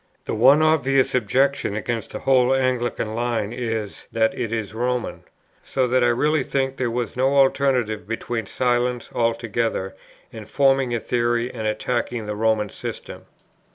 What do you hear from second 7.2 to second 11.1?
alternative between silence altogether, and forming a